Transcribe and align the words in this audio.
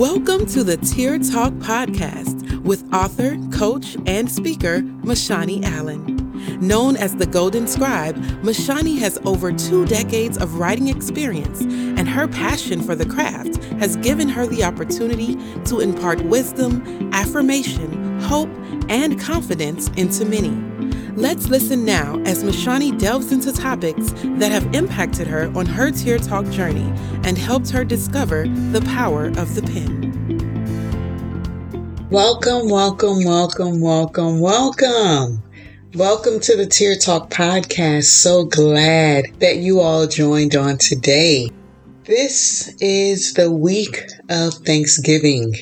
Welcome 0.00 0.46
to 0.46 0.64
the 0.64 0.78
Tear 0.78 1.18
Talk 1.18 1.52
Podcast 1.58 2.62
with 2.62 2.90
author, 2.90 3.36
coach, 3.52 3.98
and 4.06 4.32
speaker 4.32 4.80
Mashani 4.80 5.62
Allen. 5.62 6.16
Known 6.66 6.96
as 6.96 7.16
the 7.16 7.26
Golden 7.26 7.66
Scribe, 7.66 8.16
Mashani 8.42 8.98
has 8.98 9.18
over 9.26 9.52
two 9.52 9.84
decades 9.84 10.38
of 10.38 10.54
writing 10.54 10.88
experience, 10.88 11.60
and 11.60 12.08
her 12.08 12.26
passion 12.26 12.80
for 12.80 12.94
the 12.94 13.04
craft 13.04 13.62
has 13.74 13.96
given 13.96 14.26
her 14.30 14.46
the 14.46 14.64
opportunity 14.64 15.36
to 15.66 15.80
impart 15.80 16.22
wisdom, 16.22 17.10
affirmation, 17.12 18.20
hope, 18.20 18.48
and 18.88 19.20
confidence 19.20 19.88
into 19.98 20.24
many. 20.24 20.79
Let's 21.20 21.48
listen 21.50 21.84
now 21.84 22.18
as 22.20 22.42
Mashani 22.42 22.98
delves 22.98 23.30
into 23.30 23.52
topics 23.52 24.10
that 24.38 24.50
have 24.50 24.74
impacted 24.74 25.26
her 25.26 25.52
on 25.54 25.66
her 25.66 25.90
Tear 25.90 26.16
Talk 26.16 26.48
journey 26.48 26.90
and 27.24 27.36
helped 27.36 27.68
her 27.68 27.84
discover 27.84 28.48
the 28.72 28.80
power 28.86 29.26
of 29.26 29.54
the 29.54 29.60
pen. 29.60 30.08
Welcome, 32.08 32.70
welcome, 32.70 33.22
welcome, 33.22 33.82
welcome, 33.82 34.40
welcome. 34.40 35.42
Welcome 35.92 36.40
to 36.40 36.56
the 36.56 36.64
Tear 36.64 36.96
Talk 36.96 37.28
podcast. 37.28 38.04
So 38.04 38.46
glad 38.46 39.26
that 39.40 39.58
you 39.58 39.80
all 39.80 40.06
joined 40.06 40.56
on 40.56 40.78
today. 40.78 41.50
This 42.04 42.74
is 42.80 43.34
the 43.34 43.50
week 43.52 44.06
of 44.30 44.54
Thanksgiving. 44.54 45.52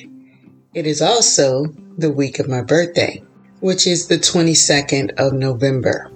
It 0.73 0.87
is 0.87 1.03
also 1.03 1.65
the 1.97 2.13
week 2.13 2.39
of 2.39 2.49
my 2.49 2.63
birthday 2.63 3.25
which 3.61 3.87
is 3.87 4.07
the 4.07 4.19
22nd 4.19 5.13
of 5.19 5.33
November. 5.33 6.11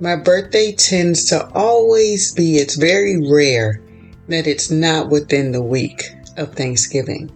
My 0.00 0.16
birthday 0.16 0.72
tends 0.72 1.26
to 1.26 1.48
always 1.54 2.32
be, 2.32 2.56
it's 2.56 2.76
very 2.76 3.30
rare 3.30 3.80
that 4.28 4.46
it's 4.46 4.70
not 4.70 5.10
within 5.10 5.52
the 5.52 5.62
week 5.62 6.10
of 6.36 6.54
Thanksgiving. 6.54 7.30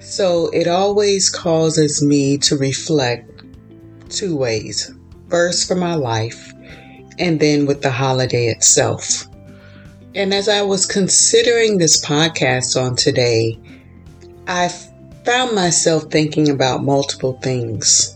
So 0.00 0.48
it 0.50 0.68
always 0.68 1.30
causes 1.30 2.02
me 2.02 2.38
to 2.38 2.56
reflect 2.56 3.42
two 4.08 4.36
ways. 4.36 4.92
First, 5.28 5.66
for 5.66 5.74
my 5.74 5.94
life, 5.94 6.52
and 7.18 7.40
then 7.40 7.66
with 7.66 7.82
the 7.82 7.90
holiday 7.90 8.46
itself. 8.46 9.26
And 10.14 10.32
as 10.32 10.48
I 10.48 10.62
was 10.62 10.86
considering 10.86 11.78
this 11.78 12.02
podcast 12.04 12.80
on 12.80 12.96
today, 12.96 13.58
I 14.46 14.68
found 15.24 15.54
myself 15.54 16.04
thinking 16.04 16.48
about 16.48 16.84
multiple 16.84 17.38
things. 17.42 18.15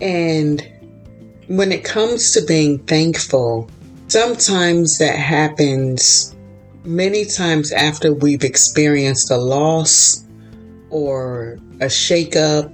And 0.00 0.66
when 1.48 1.72
it 1.72 1.84
comes 1.84 2.32
to 2.32 2.44
being 2.44 2.78
thankful, 2.80 3.70
sometimes 4.08 4.98
that 4.98 5.16
happens 5.16 6.34
many 6.84 7.24
times 7.24 7.72
after 7.72 8.12
we've 8.12 8.44
experienced 8.44 9.30
a 9.30 9.36
loss 9.36 10.24
or 10.90 11.58
a 11.80 11.86
shakeup 11.86 12.72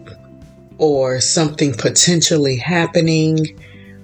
or 0.78 1.20
something 1.20 1.74
potentially 1.74 2.56
happening, 2.56 3.58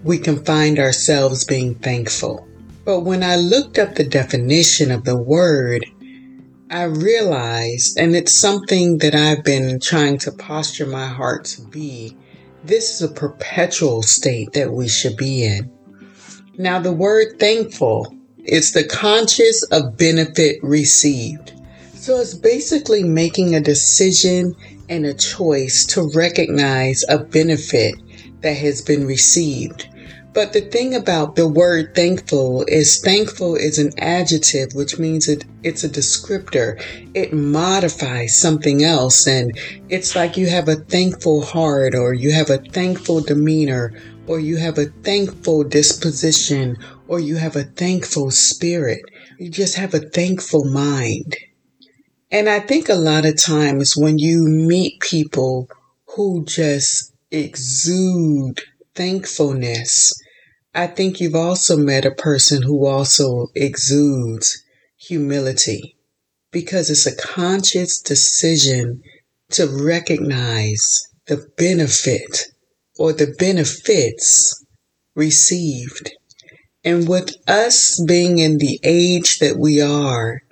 we 0.04 0.18
can 0.18 0.44
find 0.44 0.78
ourselves 0.78 1.44
being 1.44 1.74
thankful. 1.76 2.46
But 2.84 3.00
when 3.00 3.22
I 3.22 3.36
looked 3.36 3.78
up 3.78 3.94
the 3.94 4.04
definition 4.04 4.90
of 4.90 5.04
the 5.04 5.16
word, 5.16 5.84
I 6.70 6.84
realized, 6.84 7.98
and 7.98 8.14
it's 8.14 8.38
something 8.38 8.98
that 8.98 9.14
I've 9.14 9.44
been 9.44 9.80
trying 9.80 10.18
to 10.18 10.32
posture 10.32 10.86
my 10.86 11.06
heart 11.06 11.44
to 11.46 11.62
be, 11.62 12.16
this 12.64 12.94
is 12.94 13.02
a 13.02 13.12
perpetual 13.12 14.02
state 14.02 14.52
that 14.52 14.72
we 14.72 14.88
should 14.88 15.16
be 15.16 15.44
in. 15.44 15.70
Now, 16.56 16.80
the 16.80 16.92
word 16.92 17.38
thankful 17.38 18.14
is 18.44 18.72
the 18.72 18.84
conscious 18.84 19.62
of 19.64 19.96
benefit 19.96 20.58
received. 20.62 21.52
So 21.94 22.16
it's 22.20 22.34
basically 22.34 23.04
making 23.04 23.54
a 23.54 23.60
decision 23.60 24.56
and 24.88 25.04
a 25.04 25.14
choice 25.14 25.84
to 25.86 26.10
recognize 26.14 27.04
a 27.08 27.18
benefit 27.18 27.94
that 28.40 28.56
has 28.56 28.80
been 28.80 29.06
received. 29.06 29.88
But 30.38 30.52
the 30.52 30.60
thing 30.60 30.94
about 30.94 31.34
the 31.34 31.48
word 31.48 31.96
thankful 31.96 32.64
is 32.68 33.00
thankful 33.00 33.56
is 33.56 33.76
an 33.76 33.90
adjective, 33.98 34.72
which 34.72 34.96
means 34.96 35.26
it, 35.26 35.44
it's 35.64 35.82
a 35.82 35.88
descriptor. 35.88 36.80
It 37.12 37.32
modifies 37.32 38.40
something 38.40 38.84
else. 38.84 39.26
And 39.26 39.50
it's 39.88 40.14
like 40.14 40.36
you 40.36 40.46
have 40.46 40.68
a 40.68 40.76
thankful 40.76 41.42
heart 41.42 41.96
or 41.96 42.14
you 42.14 42.30
have 42.30 42.50
a 42.50 42.58
thankful 42.58 43.20
demeanor 43.20 44.00
or 44.28 44.38
you 44.38 44.58
have 44.58 44.78
a 44.78 44.92
thankful 45.02 45.64
disposition 45.64 46.76
or 47.08 47.18
you 47.18 47.34
have 47.34 47.56
a 47.56 47.64
thankful 47.64 48.30
spirit. 48.30 49.00
You 49.40 49.50
just 49.50 49.74
have 49.74 49.92
a 49.92 50.08
thankful 50.08 50.66
mind. 50.66 51.36
And 52.30 52.48
I 52.48 52.60
think 52.60 52.88
a 52.88 52.94
lot 52.94 53.24
of 53.24 53.42
times 53.42 53.96
when 53.96 54.18
you 54.18 54.46
meet 54.46 55.00
people 55.00 55.68
who 56.14 56.44
just 56.44 57.12
exude 57.32 58.60
thankfulness, 58.94 60.12
I 60.78 60.86
think 60.86 61.20
you've 61.20 61.34
also 61.34 61.76
met 61.76 62.04
a 62.04 62.12
person 62.12 62.62
who 62.62 62.86
also 62.86 63.48
exudes 63.56 64.62
humility 64.96 65.96
because 66.52 66.88
it's 66.88 67.04
a 67.04 67.16
conscious 67.16 68.00
decision 68.00 69.02
to 69.50 69.66
recognize 69.66 71.08
the 71.26 71.48
benefit 71.56 72.44
or 72.96 73.12
the 73.12 73.34
benefits 73.40 74.64
received. 75.16 76.12
And 76.84 77.08
with 77.08 77.34
us 77.48 78.00
being 78.06 78.38
in 78.38 78.58
the 78.58 78.78
age 78.84 79.40
that 79.40 79.58
we 79.58 79.80
are, 79.80 80.42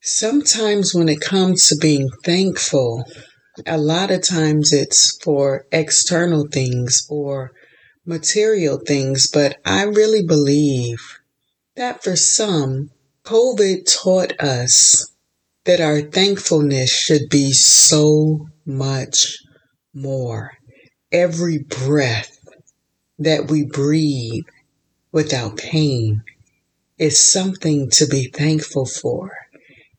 sometimes 0.00 0.92
when 0.92 1.08
it 1.08 1.20
comes 1.20 1.68
to 1.68 1.76
being 1.76 2.10
thankful, 2.24 3.04
a 3.64 3.78
lot 3.78 4.10
of 4.10 4.26
times 4.26 4.72
it's 4.72 5.16
for 5.22 5.66
external 5.70 6.48
things 6.50 7.06
or 7.08 7.52
material 8.10 8.76
things, 8.76 9.30
but 9.30 9.56
I 9.64 9.84
really 9.84 10.24
believe 10.26 11.20
that 11.76 12.02
for 12.02 12.16
some, 12.16 12.90
COVID 13.24 13.86
taught 13.86 14.38
us 14.40 15.12
that 15.64 15.80
our 15.80 16.00
thankfulness 16.00 16.90
should 16.90 17.28
be 17.30 17.52
so 17.52 18.48
much 18.66 19.38
more. 19.94 20.50
Every 21.12 21.58
breath 21.58 22.36
that 23.18 23.48
we 23.48 23.64
breathe 23.64 24.44
without 25.12 25.56
pain 25.58 26.22
is 26.98 27.32
something 27.32 27.90
to 27.90 28.06
be 28.06 28.24
thankful 28.24 28.86
for. 28.86 29.30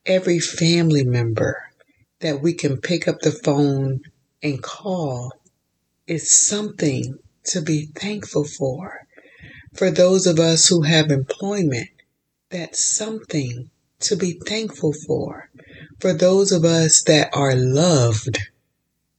Every 0.04 0.38
family 0.38 1.04
member 1.04 1.62
that 2.20 2.42
we 2.42 2.52
can 2.52 2.76
pick 2.76 3.08
up 3.08 3.20
the 3.20 3.32
phone 3.32 4.00
and 4.42 4.62
call 4.62 5.32
is 6.06 6.30
something 6.30 7.18
to 7.44 7.60
be 7.60 7.86
thankful 7.94 8.44
for. 8.44 9.06
For 9.74 9.90
those 9.90 10.26
of 10.26 10.38
us 10.38 10.68
who 10.68 10.82
have 10.82 11.10
employment, 11.10 11.88
that's 12.50 12.84
something 12.84 13.70
to 14.00 14.16
be 14.16 14.32
thankful 14.32 14.92
for. 14.92 15.48
For 16.00 16.12
those 16.12 16.52
of 16.52 16.64
us 16.64 17.02
that 17.04 17.30
are 17.32 17.54
loved, 17.54 18.38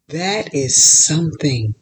that 0.09 0.53
is 0.53 0.83
something 1.05 1.75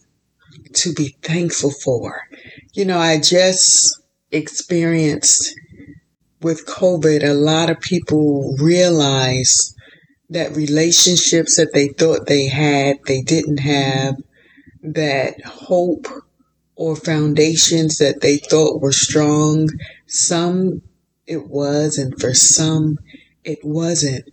to 0.73 0.93
be 0.93 1.17
thankful 1.21 1.71
for. 1.71 2.27
You 2.73 2.85
know, 2.85 2.99
I 2.99 3.19
just 3.19 4.01
experienced 4.31 5.53
with 6.41 6.65
COVID, 6.65 7.23
a 7.23 7.33
lot 7.33 7.69
of 7.69 7.79
people 7.81 8.55
realize 8.57 9.75
that 10.29 10.55
relationships 10.55 11.57
that 11.57 11.73
they 11.73 11.89
thought 11.89 12.25
they 12.25 12.47
had, 12.47 12.97
they 13.05 13.21
didn't 13.21 13.57
have, 13.57 14.15
that 14.81 15.43
hope 15.43 16.07
or 16.81 16.95
foundations 16.95 17.99
that 17.99 18.21
they 18.21 18.37
thought 18.37 18.81
were 18.81 18.91
strong, 18.91 19.69
some 20.07 20.81
it 21.27 21.47
was, 21.47 21.99
and 21.99 22.19
for 22.19 22.33
some 22.33 22.97
it 23.43 23.59
wasn't. 23.63 24.27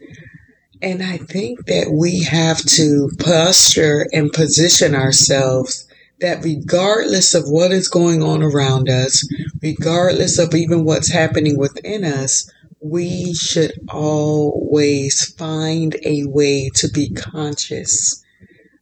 And 0.80 1.02
I 1.02 1.18
think 1.18 1.66
that 1.66 1.90
we 1.92 2.22
have 2.22 2.64
to 2.78 3.10
posture 3.18 4.06
and 4.14 4.32
position 4.32 4.94
ourselves 4.94 5.86
that 6.20 6.42
regardless 6.42 7.34
of 7.34 7.44
what 7.50 7.70
is 7.70 7.86
going 7.86 8.22
on 8.22 8.42
around 8.42 8.88
us, 8.88 9.28
regardless 9.60 10.38
of 10.38 10.54
even 10.54 10.86
what's 10.86 11.12
happening 11.12 11.58
within 11.58 12.02
us, 12.02 12.50
we 12.80 13.34
should 13.34 13.72
always 13.90 15.34
find 15.34 15.96
a 16.02 16.24
way 16.24 16.70
to 16.76 16.88
be 16.88 17.10
conscious 17.10 18.24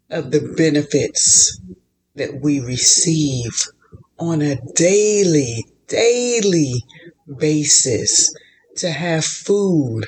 of 0.09 0.31
the 0.31 0.55
benefits 0.57 1.61
that 2.17 2.41
we 2.41 2.61
receive 2.61 3.67
on 4.19 4.43
a 4.43 4.57
daily, 4.75 5.67
daily 5.87 6.83
basis 7.39 8.35
to 8.77 8.91
have 8.91 9.25
food, 9.25 10.05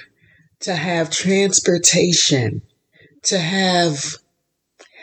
to 0.60 0.74
have 0.74 1.10
transportation, 1.10 2.62
to 3.22 3.38
have 3.38 4.16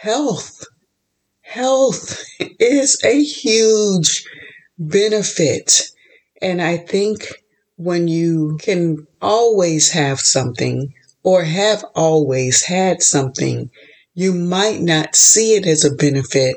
health. 0.01 0.65
Health 1.41 2.23
is 2.59 2.99
a 3.03 3.23
huge 3.23 4.25
benefit. 4.77 5.83
And 6.41 6.61
I 6.61 6.77
think 6.77 7.27
when 7.77 8.07
you 8.07 8.57
can 8.61 9.07
always 9.21 9.91
have 9.91 10.19
something 10.19 10.93
or 11.23 11.43
have 11.43 11.83
always 11.95 12.63
had 12.63 13.01
something, 13.01 13.69
you 14.13 14.33
might 14.33 14.81
not 14.81 15.15
see 15.15 15.55
it 15.55 15.65
as 15.65 15.83
a 15.83 15.93
benefit 15.93 16.55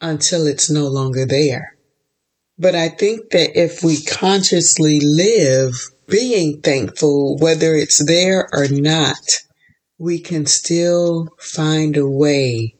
until 0.00 0.46
it's 0.46 0.70
no 0.70 0.86
longer 0.86 1.26
there. 1.26 1.76
But 2.58 2.74
I 2.74 2.88
think 2.88 3.30
that 3.30 3.58
if 3.58 3.82
we 3.84 4.02
consciously 4.02 5.00
live 5.00 5.74
being 6.08 6.60
thankful, 6.60 7.36
whether 7.38 7.74
it's 7.74 8.04
there 8.04 8.48
or 8.52 8.66
not, 8.68 9.18
we 9.98 10.20
can 10.20 10.46
still 10.46 11.28
find 11.38 11.96
a 11.96 12.08
way 12.08 12.74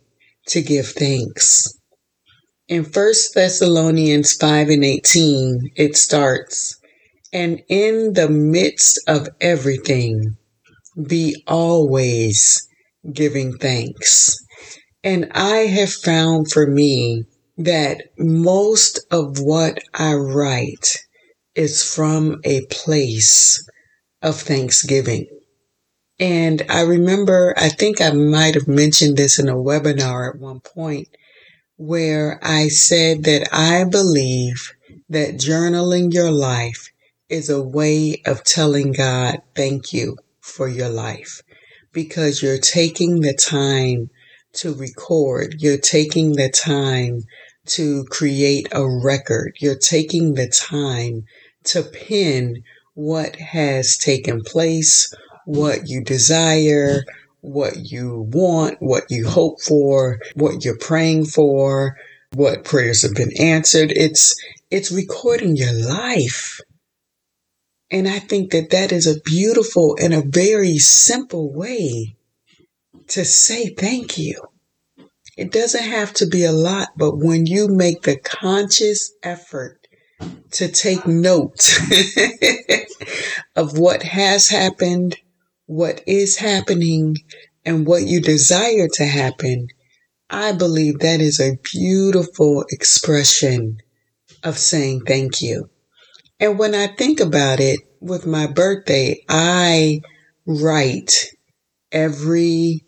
to 0.47 0.63
give 0.63 0.89
thanks. 0.89 1.75
In 2.69 2.85
1 2.85 3.13
Thessalonians 3.35 4.35
5 4.35 4.69
and 4.69 4.85
18, 4.85 5.73
it 5.77 5.97
starts, 5.97 6.79
And 7.33 7.61
in 7.69 8.15
the 8.15 8.29
midst 8.29 9.01
of 9.07 9.29
everything, 9.41 10.37
be 11.07 11.43
always 11.47 12.67
giving 13.13 13.57
thanks. 13.59 14.37
And 15.05 15.31
I 15.33 15.67
have 15.67 15.93
found 15.93 16.51
for 16.51 16.67
me 16.67 17.25
that 17.57 18.03
most 18.19 19.01
of 19.11 19.39
what 19.41 19.79
I 19.95 20.15
write 20.15 20.99
is 21.55 21.83
from 21.83 22.41
a 22.45 22.67
place 22.67 23.69
of 24.23 24.41
thanksgiving. 24.41 25.27
And 26.21 26.63
I 26.69 26.83
remember, 26.83 27.55
I 27.57 27.69
think 27.69 28.01
I 28.01 28.11
might 28.11 28.55
have 28.55 28.67
mentioned 28.67 29.17
this 29.17 29.39
in 29.39 29.49
a 29.49 29.55
webinar 29.55 30.35
at 30.35 30.41
one 30.41 30.61
point 30.61 31.09
where 31.77 32.41
I 32.43 32.69
said 32.69 33.23
that 33.25 33.49
I 33.53 33.85
believe 33.85 34.73
that 35.09 35.37
journaling 35.37 36.13
your 36.13 36.33
life 36.33 36.91
is 37.29 37.49
a 37.49 37.63
way 37.63 38.21
of 38.27 38.43
telling 38.43 38.93
God 38.93 39.43
thank 39.55 39.93
you 39.93 40.17
for 40.41 40.67
your 40.69 40.89
life 40.89 41.43
because 41.93 42.43
you're 42.43 42.59
taking 42.59 43.21
the 43.21 43.35
time 43.35 44.11
to 44.55 44.75
record. 44.75 45.57
You're 45.59 45.79
taking 45.79 46.33
the 46.33 46.51
time 46.51 47.23
to 47.67 48.05
create 48.05 48.69
a 48.73 48.87
record. 48.89 49.57
You're 49.61 49.79
taking 49.79 50.35
the 50.35 50.49
time 50.49 51.25
to 51.65 51.83
pin 51.83 52.63
what 52.95 53.37
has 53.37 53.97
taken 53.97 54.43
place, 54.43 55.15
what 55.45 55.89
you 55.89 56.03
desire, 56.03 57.05
what 57.41 57.91
you 57.91 58.27
want, 58.33 58.77
what 58.81 59.05
you 59.11 59.29
hope 59.29 59.61
for, 59.61 60.19
what 60.35 60.65
you're 60.65 60.79
praying 60.79 61.27
for, 61.27 61.97
what 62.33 62.65
prayers 62.65 63.03
have 63.03 63.15
been 63.15 63.33
answered. 63.39 63.93
It's, 63.93 64.35
it's 64.71 64.91
recording 64.91 65.57
your 65.57 65.73
life. 65.73 66.61
And 67.91 68.07
I 68.07 68.19
think 68.19 68.51
that 68.51 68.71
that 68.71 68.93
is 68.93 69.07
a 69.07 69.21
beautiful 69.21 69.97
and 70.01 70.13
a 70.13 70.23
very 70.27 70.79
simple 70.79 71.53
way 71.53 72.17
to 73.09 73.25
say 73.25 73.69
thank 73.69 74.19
you. 74.19 74.43
It 75.37 75.53
doesn't 75.53 75.85
have 75.85 76.13
to 76.15 76.27
be 76.27 76.45
a 76.45 76.53
lot, 76.53 76.89
but 76.97 77.17
when 77.17 77.47
you 77.47 77.69
make 77.69 78.03
the 78.03 78.17
conscious 78.19 79.13
effort 79.23 79.87
to 80.53 80.69
take 80.69 81.07
note 81.07 81.79
of 83.57 83.79
what 83.79 84.03
has 84.03 84.49
happened, 84.49 85.17
what 85.67 86.03
is 86.07 86.37
happening, 86.39 87.17
and 87.65 87.87
what 87.87 88.05
you 88.05 88.21
desire 88.21 88.89
to 88.95 89.05
happen, 89.05 89.69
I 90.31 90.53
believe 90.53 91.01
that 91.01 91.21
is 91.21 91.39
a 91.39 91.59
beautiful 91.73 92.65
expression 92.71 93.79
of 94.43 94.59
saying 94.59 95.03
thank 95.07 95.41
you. 95.41 95.71
And 96.41 96.59
when 96.59 96.75
I 96.75 96.89
think 96.89 97.21
about 97.21 97.61
it, 97.61 97.81
with 98.01 98.27
my 98.27 98.47
birthday, 98.47 99.25
I 99.29 100.01
write 100.47 101.27
every 101.91 102.85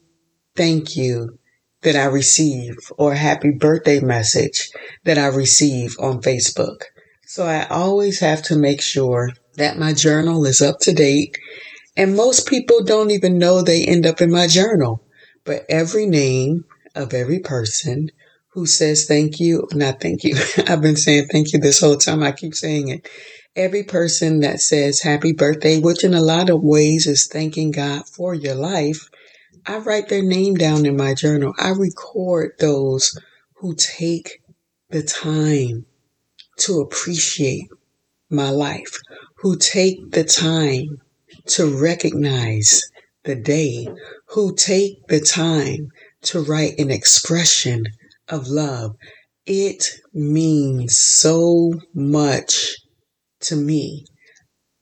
thank 0.60 0.94
you 0.94 1.38
that 1.80 1.96
I 1.96 2.04
receive 2.04 2.76
or 2.98 3.14
happy 3.14 3.50
birthday 3.50 3.98
message 3.98 4.68
that 5.04 5.16
I 5.16 5.28
receive 5.28 5.96
on 5.98 6.20
Facebook. 6.20 6.82
So 7.24 7.46
I 7.46 7.66
always 7.68 8.20
have 8.20 8.42
to 8.42 8.58
make 8.58 8.82
sure 8.82 9.30
that 9.54 9.78
my 9.78 9.94
journal 9.94 10.44
is 10.44 10.60
up 10.60 10.80
to 10.80 10.92
date. 10.92 11.38
And 11.96 12.14
most 12.14 12.46
people 12.46 12.84
don't 12.84 13.10
even 13.10 13.38
know 13.38 13.62
they 13.62 13.86
end 13.86 14.04
up 14.04 14.20
in 14.20 14.30
my 14.30 14.46
journal. 14.46 15.02
But 15.46 15.64
every 15.70 16.04
name 16.04 16.66
of 16.94 17.14
every 17.14 17.38
person 17.38 18.10
who 18.48 18.66
says 18.66 19.06
thank 19.06 19.40
you, 19.40 19.66
not 19.72 20.02
thank 20.02 20.24
you. 20.24 20.36
I've 20.68 20.82
been 20.82 20.96
saying 20.96 21.28
thank 21.28 21.54
you 21.54 21.58
this 21.58 21.80
whole 21.80 21.96
time. 21.96 22.22
I 22.22 22.32
keep 22.32 22.54
saying 22.54 22.88
it. 22.88 23.08
Every 23.56 23.82
person 23.82 24.40
that 24.40 24.60
says 24.60 25.00
happy 25.00 25.32
birthday, 25.32 25.78
which 25.78 26.04
in 26.04 26.12
a 26.12 26.20
lot 26.20 26.50
of 26.50 26.62
ways 26.62 27.06
is 27.06 27.28
thanking 27.28 27.70
God 27.70 28.06
for 28.06 28.34
your 28.34 28.56
life, 28.56 29.08
I 29.66 29.78
write 29.78 30.08
their 30.08 30.22
name 30.22 30.54
down 30.54 30.86
in 30.86 30.96
my 30.96 31.14
journal. 31.14 31.54
I 31.58 31.70
record 31.70 32.52
those 32.58 33.18
who 33.56 33.74
take 33.74 34.42
the 34.88 35.02
time 35.02 35.86
to 36.58 36.80
appreciate 36.80 37.68
my 38.30 38.50
life, 38.50 38.98
who 39.36 39.56
take 39.56 40.12
the 40.12 40.24
time 40.24 41.00
to 41.46 41.78
recognize 41.78 42.82
the 43.24 43.34
day, 43.34 43.88
who 44.26 44.54
take 44.54 45.06
the 45.08 45.20
time 45.20 45.90
to 46.22 46.40
write 46.40 46.78
an 46.78 46.90
expression 46.90 47.84
of 48.28 48.48
love. 48.48 48.96
It 49.46 50.00
means 50.12 50.96
so 50.96 51.74
much 51.94 52.76
to 53.40 53.56
me, 53.56 54.04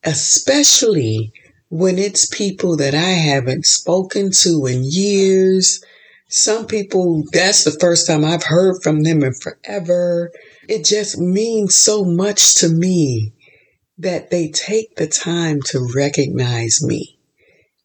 especially 0.04 1.32
when 1.70 1.99
it's 1.99 2.26
people 2.26 2.76
that 2.76 2.94
I 2.94 3.11
haven't 3.11 3.67
spoken 3.67 4.31
to 4.43 4.67
in 4.67 4.82
years. 4.85 5.82
Some 6.29 6.67
people, 6.67 7.25
that's 7.32 7.65
the 7.65 7.76
first 7.79 8.06
time 8.06 8.25
I've 8.25 8.44
heard 8.44 8.82
from 8.82 9.03
them 9.03 9.23
in 9.23 9.32
forever. 9.35 10.31
It 10.69 10.85
just 10.85 11.19
means 11.19 11.75
so 11.76 12.05
much 12.05 12.56
to 12.56 12.69
me 12.69 13.32
that 13.99 14.31
they 14.31 14.49
take 14.49 14.97
the 14.97 15.09
time 15.09 15.61
to 15.67 15.91
recognize 15.94 16.82
me. 16.82 17.19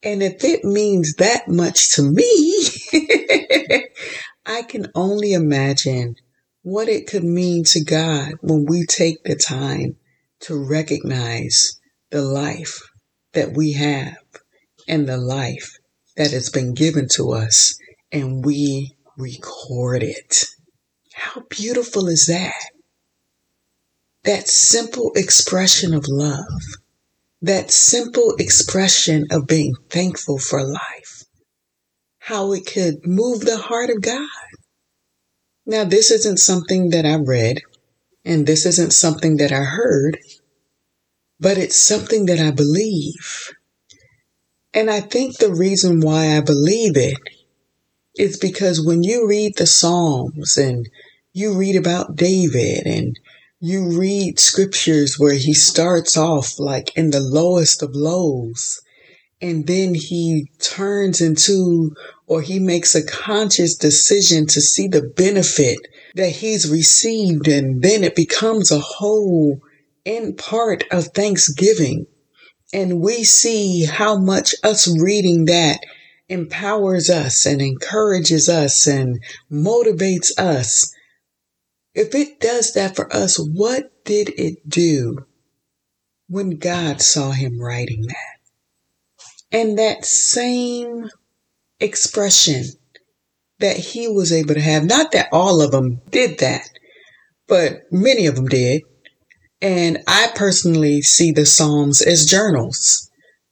And 0.04 0.22
if 0.22 0.44
it 0.44 0.64
means 0.64 1.16
that 1.16 1.48
much 1.48 1.96
to 1.96 2.02
me, 2.04 2.68
I 4.46 4.64
can 4.64 4.88
only 4.96 5.34
imagine 5.34 6.16
what 6.62 6.90
it 6.90 7.08
could 7.08 7.24
mean 7.24 7.64
to 7.66 7.84
God 7.84 8.34
when 8.42 8.66
we 8.66 8.86
take 8.86 9.24
the 9.24 9.36
time 9.36 9.96
to 10.42 10.62
recognize 10.62 11.80
the 12.12 12.22
life 12.22 12.82
that 13.34 13.54
we 13.54 13.74
have 13.74 14.18
and 14.88 15.08
the 15.08 15.18
life 15.18 15.78
that 16.16 16.32
has 16.32 16.50
been 16.50 16.74
given 16.74 17.08
to 17.10 17.32
us 17.32 17.78
and 18.12 18.46
we 18.46 18.96
record 19.18 20.04
it. 20.04 20.46
How 21.14 21.44
beautiful 21.50 22.08
is 22.08 22.28
that? 22.28 22.54
That 24.24 24.48
simple 24.48 25.12
expression 25.16 25.94
of 25.94 26.08
love, 26.08 26.62
that 27.42 27.72
simple 27.72 28.36
expression 28.40 29.26
of 29.32 29.48
being 29.48 29.74
thankful 29.90 30.38
for 30.38 30.64
life, 30.64 31.24
how 32.20 32.54
it 32.54 32.66
could 32.66 33.06
move 33.06 33.42
the 33.42 33.58
heart 33.58 33.90
of 33.90 34.02
God. 34.02 34.30
Now, 35.66 35.84
this 35.84 36.12
isn't 36.12 36.38
something 36.38 36.90
that 36.90 37.06
I 37.06 37.16
read 37.16 37.62
and 38.26 38.46
this 38.46 38.66
isn't 38.66 38.94
something 38.94 39.38
that 39.38 39.52
I 39.52 39.64
heard 39.64 40.18
but 41.44 41.58
it's 41.58 41.76
something 41.76 42.26
that 42.28 42.40
I 42.40 42.52
believe. 42.52 43.52
And 44.74 44.90
I 44.90 45.02
think 45.02 45.38
the 45.38 45.54
reason 45.54 46.00
why 46.00 46.38
I 46.38 46.40
believe 46.40 46.96
it 46.96 47.18
is 48.16 48.38
because 48.38 48.84
when 48.84 49.04
you 49.04 49.28
read 49.28 49.58
the 49.58 49.68
Psalms 49.68 50.58
and 50.58 50.88
you 51.34 51.54
read 51.54 51.76
about 51.76 52.16
David 52.16 52.88
and 52.88 53.20
you 53.60 54.00
read 54.00 54.40
scriptures 54.40 55.20
where 55.20 55.36
he 55.36 55.54
starts 55.54 56.16
off 56.16 56.60
like 56.60 56.96
in 56.96 57.10
the 57.12 57.20
lowest 57.20 57.84
of 57.84 57.94
lows 57.94 58.82
and 59.42 59.68
then 59.68 59.94
he 59.96 60.50
turns 60.60 61.20
into 61.20 61.94
or 62.26 62.42
he 62.42 62.58
makes 62.58 62.96
a 62.96 63.06
conscious 63.06 63.76
decision 63.76 64.48
to 64.48 64.62
see 64.62 64.88
the 64.88 65.02
benefit 65.02 65.80
that 66.16 66.30
he's 66.30 66.72
received 66.72 67.50
and 67.50 67.82
then 67.82 68.04
it 68.04 68.16
becomes 68.16 68.72
a 68.72 68.80
whole 68.80 69.60
in 70.06 70.36
part 70.36 70.84
of 70.92 71.08
Thanksgiving. 71.08 72.08
And 72.74 73.02
we 73.02 73.24
see 73.24 73.86
how 73.86 74.18
much 74.18 74.56
us 74.64 74.88
reading 75.00 75.46
that 75.46 75.80
empowers 76.28 77.10
us 77.10 77.46
and 77.46 77.62
encourages 77.62 78.50
us 78.50 78.88
and 78.88 79.24
motivates 79.52 80.32
us. 80.38 80.94
If 81.94 82.16
it 82.16 82.40
does 82.40 82.74
that 82.74 82.96
for 82.96 83.14
us, 83.14 83.38
what 83.38 84.04
did 84.04 84.30
it 84.38 84.68
do 84.68 85.26
when 86.28 86.58
God 86.58 87.02
saw 87.02 87.32
him 87.32 87.62
writing 87.62 88.08
that? 88.08 88.40
And 89.52 89.78
that 89.78 90.04
same 90.04 91.10
expression 91.80 92.64
that 93.60 93.78
he 93.78 94.08
was 94.08 94.32
able 94.32 94.56
to 94.56 94.62
have, 94.62 94.84
not 94.84 95.12
that 95.12 95.30
all 95.32 95.62
of 95.62 95.72
them 95.72 96.02
did 96.10 96.40
that, 96.40 96.68
but 97.48 97.84
many 97.92 98.26
of 98.26 98.36
them 98.36 98.48
did 98.48 98.82
and 99.64 100.00
I 100.08 100.30
personally 100.36 101.02
see 101.02 101.32
the 101.32 101.48
Psalms 101.48 102.02
as 102.04 102.26
journals. 102.28 103.10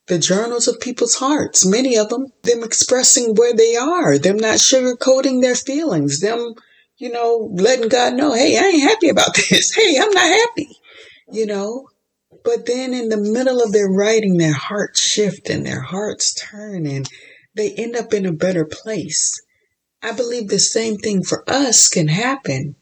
the 0.07 0.19
journals 0.19 0.67
of 0.67 0.79
people's 0.81 1.15
hearts, 1.15 1.65
many 1.65 1.97
of 1.97 2.09
them, 2.09 2.27
them 2.43 2.63
expressing 2.63 3.35
where 3.35 3.53
they 3.55 3.75
are, 3.77 4.17
them 4.19 4.37
not 4.37 4.57
sugarcoating 4.57 5.41
their 5.41 5.55
feelings, 5.55 6.19
them, 6.19 6.53
you 6.97 7.11
know, 7.11 7.49
letting 7.53 7.87
God 7.89 8.15
know, 8.15 8.33
hey, 8.33 8.57
I 8.57 8.63
ain't 8.63 8.83
happy 8.83 9.09
about 9.09 9.35
this. 9.49 9.73
Hey, 9.73 9.97
I'm 9.99 10.11
not 10.11 10.23
happy, 10.39 10.69
you 11.31 11.45
know. 11.47 11.87
But 12.43 12.65
then 12.67 12.93
in 12.93 13.09
the 13.09 13.17
middle 13.17 13.61
of 13.63 13.71
their 13.71 13.89
writing, 13.89 14.37
their 14.37 14.53
hearts 14.53 15.01
shift 15.01 15.49
and 15.49 15.65
their 15.65 15.81
hearts 15.81 16.33
turn 16.33 16.85
and 16.87 17.09
they 17.55 17.71
end 17.73 17.95
up 17.95 18.13
in 18.13 18.25
a 18.25 18.33
better 18.33 18.65
place. 18.65 19.41
I 20.03 20.13
believe 20.13 20.49
the 20.49 20.59
same 20.59 20.97
thing 20.97 21.23
for 21.23 21.43
us 21.49 21.89
can 21.89 22.07
happen, 22.09 22.75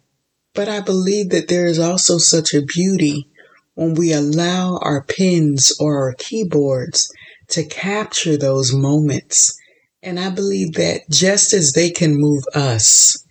but 0.60 0.68
I 0.68 0.82
believe 0.82 1.30
that 1.30 1.48
there 1.48 1.68
is 1.68 1.80
also 1.80 2.18
such 2.18 2.54
a 2.54 2.62
beauty 2.62 3.30
when 3.76 3.94
we 3.94 4.12
allow 4.12 4.78
our 4.82 5.06
pens 5.06 5.72
or 5.80 6.04
our 6.04 6.14
keyboards 6.16 7.10
to 7.48 7.64
capture 7.64 8.36
those 8.36 8.74
moments. 8.74 9.58
And 10.04 10.20
I 10.20 10.30
believe 10.30 10.74
that 10.74 11.10
just 11.10 11.54
as 11.54 11.72
they 11.72 11.90
can 11.90 12.20
move 12.20 12.44
us, 12.54 13.26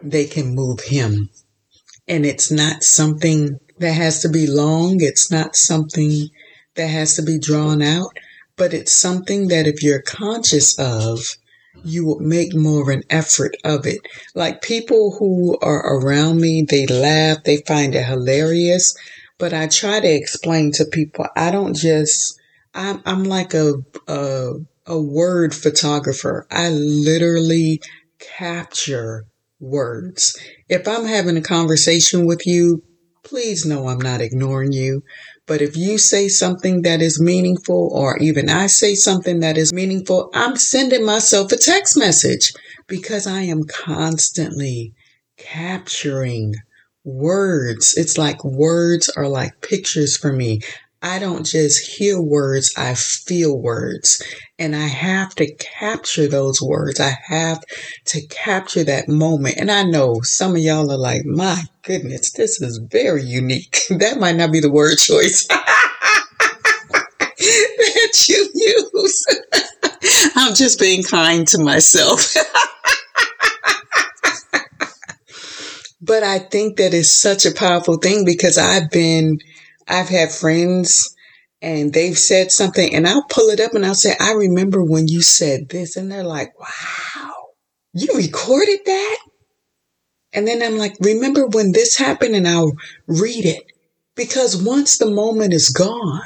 they 0.00 0.26
can 0.26 0.54
move 0.54 0.78
him. 0.82 1.30
And 2.06 2.24
it's 2.24 2.52
not 2.52 2.84
something 2.84 3.58
that 3.80 3.94
has 3.94 4.22
to 4.22 4.28
be 4.28 4.46
long. 4.46 4.98
It's 5.00 5.28
not 5.28 5.56
something 5.56 6.28
that 6.76 6.86
has 6.86 7.16
to 7.16 7.22
be 7.22 7.40
drawn 7.40 7.82
out, 7.82 8.12
but 8.56 8.72
it's 8.72 8.92
something 8.92 9.48
that 9.48 9.66
if 9.66 9.82
you're 9.82 10.02
conscious 10.02 10.78
of, 10.78 11.18
you 11.84 12.06
will 12.06 12.20
make 12.20 12.54
more 12.54 12.82
of 12.82 12.88
an 12.88 13.02
effort 13.10 13.56
of 13.64 13.86
it. 13.86 14.00
Like 14.34 14.62
people 14.62 15.16
who 15.18 15.58
are 15.62 15.98
around 15.98 16.40
me, 16.40 16.64
they 16.68 16.86
laugh, 16.86 17.38
they 17.44 17.58
find 17.66 17.94
it 17.94 18.04
hilarious, 18.04 18.96
but 19.38 19.52
I 19.52 19.66
try 19.68 20.00
to 20.00 20.08
explain 20.08 20.72
to 20.72 20.84
people, 20.84 21.26
I 21.36 21.50
don't 21.50 21.74
just, 21.74 22.38
I'm, 22.74 23.02
I'm 23.06 23.24
like 23.24 23.54
a, 23.54 23.74
a, 24.06 24.52
a 24.86 25.00
word 25.00 25.54
photographer. 25.54 26.46
I 26.50 26.68
literally 26.70 27.80
capture 28.18 29.24
words. 29.58 30.38
If 30.68 30.86
I'm 30.86 31.06
having 31.06 31.36
a 31.36 31.42
conversation 31.42 32.26
with 32.26 32.46
you, 32.46 32.82
please 33.24 33.64
know 33.64 33.88
I'm 33.88 34.00
not 34.00 34.20
ignoring 34.20 34.72
you. 34.72 35.02
But 35.50 35.62
if 35.62 35.76
you 35.76 35.98
say 35.98 36.28
something 36.28 36.82
that 36.82 37.02
is 37.02 37.20
meaningful, 37.20 37.90
or 37.92 38.16
even 38.18 38.48
I 38.48 38.68
say 38.68 38.94
something 38.94 39.40
that 39.40 39.58
is 39.58 39.72
meaningful, 39.72 40.30
I'm 40.32 40.54
sending 40.54 41.04
myself 41.04 41.50
a 41.50 41.56
text 41.56 41.96
message 41.96 42.52
because 42.86 43.26
I 43.26 43.40
am 43.40 43.64
constantly 43.64 44.94
capturing 45.36 46.54
words. 47.02 47.94
It's 47.96 48.16
like 48.16 48.44
words 48.44 49.08
are 49.08 49.26
like 49.26 49.60
pictures 49.60 50.16
for 50.16 50.32
me. 50.32 50.60
I 51.02 51.18
don't 51.18 51.46
just 51.46 51.96
hear 51.96 52.20
words, 52.20 52.74
I 52.76 52.94
feel 52.94 53.58
words. 53.58 54.22
And 54.58 54.76
I 54.76 54.86
have 54.86 55.34
to 55.36 55.50
capture 55.54 56.28
those 56.28 56.60
words. 56.60 57.00
I 57.00 57.16
have 57.24 57.64
to 58.06 58.26
capture 58.26 58.84
that 58.84 59.08
moment. 59.08 59.56
And 59.56 59.70
I 59.70 59.84
know 59.84 60.20
some 60.20 60.56
of 60.56 60.60
y'all 60.60 60.92
are 60.92 60.98
like, 60.98 61.24
my 61.24 61.62
goodness, 61.82 62.32
this 62.32 62.60
is 62.60 62.78
very 62.90 63.22
unique. 63.22 63.80
that 63.90 64.20
might 64.20 64.36
not 64.36 64.52
be 64.52 64.60
the 64.60 64.70
word 64.70 64.98
choice 64.98 65.46
that 65.48 65.96
you 68.28 68.50
use. 68.54 69.26
I'm 70.36 70.54
just 70.54 70.78
being 70.78 71.02
kind 71.02 71.48
to 71.48 71.58
myself. 71.58 72.34
But 76.02 76.22
I 76.22 76.38
think 76.38 76.78
that 76.78 76.94
is 76.94 77.12
such 77.12 77.44
a 77.46 77.52
powerful 77.54 77.98
thing 77.98 78.24
because 78.24 78.56
I've 78.58 78.90
been, 78.90 79.38
I've 79.88 80.08
had 80.08 80.30
friends 80.30 81.14
and 81.62 81.92
they've 81.92 82.18
said 82.18 82.50
something 82.50 82.94
and 82.94 83.06
I'll 83.06 83.24
pull 83.24 83.48
it 83.50 83.60
up 83.60 83.74
and 83.74 83.84
I'll 83.84 83.94
say, 83.94 84.14
I 84.18 84.32
remember 84.32 84.82
when 84.82 85.08
you 85.08 85.22
said 85.22 85.68
this. 85.68 85.96
And 85.96 86.10
they're 86.10 86.24
like, 86.24 86.58
wow, 86.58 87.34
you 87.92 88.08
recorded 88.14 88.80
that? 88.86 89.18
And 90.32 90.46
then 90.46 90.62
I'm 90.62 90.78
like, 90.78 90.96
remember 91.00 91.46
when 91.46 91.72
this 91.72 91.96
happened? 91.96 92.34
And 92.34 92.46
I'll 92.46 92.72
read 93.06 93.44
it 93.44 93.64
because 94.14 94.62
once 94.62 94.98
the 94.98 95.10
moment 95.10 95.52
is 95.52 95.70
gone, 95.70 96.22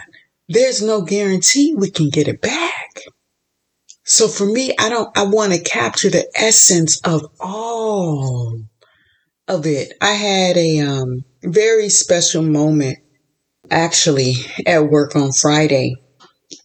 there's 0.48 0.82
no 0.82 1.02
guarantee 1.02 1.74
we 1.74 1.90
can 1.90 2.10
get 2.10 2.28
it 2.28 2.40
back. 2.40 3.00
So 4.04 4.28
for 4.28 4.44
me, 4.44 4.74
I 4.78 4.90
don't, 4.90 5.16
I 5.16 5.24
want 5.24 5.54
to 5.54 5.62
capture 5.62 6.10
the 6.10 6.30
essence 6.36 7.00
of 7.02 7.22
all 7.40 8.60
of 9.48 9.66
it. 9.66 9.94
I 10.00 10.12
had 10.12 10.56
a 10.58 10.80
um, 10.80 11.24
very 11.42 11.88
special 11.88 12.42
moment 12.42 12.98
actually 13.70 14.34
at 14.66 14.90
work 14.90 15.16
on 15.16 15.32
Friday. 15.32 15.96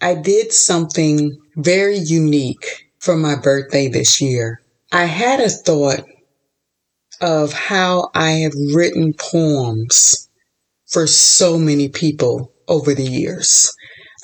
I 0.01 0.15
did 0.15 0.53
something 0.53 1.37
very 1.57 1.97
unique 1.97 2.89
for 2.99 3.15
my 3.15 3.35
birthday 3.35 3.87
this 3.87 4.21
year. 4.21 4.61
I 4.91 5.05
had 5.05 5.39
a 5.39 5.49
thought 5.49 6.05
of 7.21 7.53
how 7.53 8.09
I 8.13 8.31
have 8.31 8.53
written 8.73 9.13
poems 9.13 10.29
for 10.87 11.05
so 11.05 11.57
many 11.57 11.89
people 11.89 12.51
over 12.67 12.93
the 12.93 13.03
years. 13.03 13.71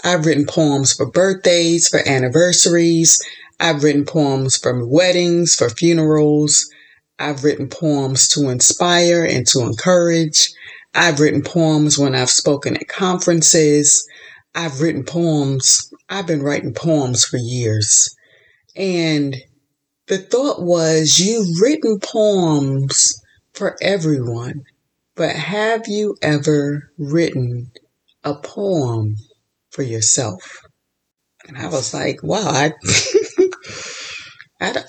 I've 0.04 0.26
written 0.26 0.46
poems 0.46 0.94
for 0.94 1.10
birthdays, 1.10 1.88
for 1.88 2.08
anniversaries. 2.08 3.22
I've 3.60 3.84
written 3.84 4.06
poems 4.06 4.58
for 4.58 4.86
weddings, 4.88 5.56
for 5.56 5.70
funerals. 5.70 6.70
I've 7.18 7.44
written 7.44 7.70
poems 7.70 8.28
to 8.30 8.50
inspire 8.50 9.24
and 9.24 9.48
to 9.48 9.62
encourage. 9.62 10.52
I've 10.96 11.20
written 11.20 11.44
poems 11.44 12.00
when 12.00 12.16
I've 12.16 12.30
spoken 12.30 12.78
at 12.78 12.88
conferences. 12.88 14.08
I've 14.56 14.80
written 14.80 15.04
poems. 15.04 15.94
I've 16.08 16.26
been 16.26 16.42
writing 16.42 16.74
poems 16.74 17.26
for 17.26 17.38
years. 17.38 18.16
And 18.78 19.36
the 20.08 20.18
thought 20.18 20.62
was 20.62 21.20
you've 21.20 21.62
written 21.62 22.00
poems 22.00 23.22
for 23.54 23.76
everyone, 23.82 24.64
but 25.16 25.36
have 25.36 25.88
you 25.88 26.16
ever 26.22 26.92
written 26.98 27.72
a 28.24 28.36
poem 28.36 29.18
for 29.72 29.82
yourself? 29.82 30.62
And 31.48 31.58
I 31.58 31.68
was 31.68 31.94
like, 31.94 32.24
wow, 32.24 32.48
I, 32.48 32.74
I, 34.62 34.72
don't, 34.72 34.88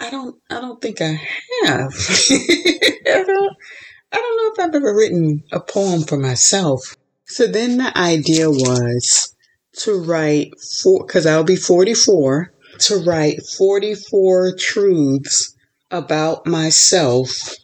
I 0.00 0.10
don't 0.10 0.36
I 0.50 0.60
don't 0.60 0.80
think 0.80 1.00
I 1.00 1.20
have. 1.64 1.92
I 4.16 4.18
don't 4.18 4.36
know 4.38 4.64
if 4.64 4.68
I've 4.68 4.74
ever 4.74 4.96
written 4.96 5.44
a 5.52 5.60
poem 5.60 6.00
for 6.00 6.16
myself. 6.16 6.96
So 7.26 7.46
then 7.46 7.76
the 7.76 7.98
idea 7.98 8.50
was 8.50 9.34
to 9.80 10.02
write 10.02 10.54
four 10.82 11.06
because 11.06 11.26
I'll 11.26 11.44
be 11.44 11.56
44 11.56 12.50
to 12.78 12.96
write 13.04 13.42
44 13.58 14.54
truths 14.56 15.54
about 15.90 16.46
myself 16.46 17.54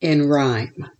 in 0.00 0.28
rhyme. 0.28 0.90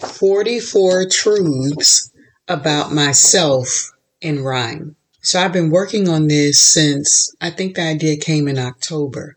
44 0.00 1.06
truths 1.10 2.10
about 2.48 2.90
myself 2.90 3.92
in 4.22 4.42
rhyme. 4.42 4.96
So 5.20 5.38
I've 5.38 5.52
been 5.52 5.70
working 5.70 6.08
on 6.08 6.28
this 6.28 6.58
since 6.58 7.34
I 7.42 7.50
think 7.50 7.74
the 7.74 7.82
idea 7.82 8.16
came 8.16 8.48
in 8.48 8.56
October. 8.58 9.36